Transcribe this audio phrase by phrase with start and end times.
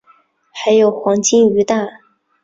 [0.49, 1.87] 还有黄金鱼蛋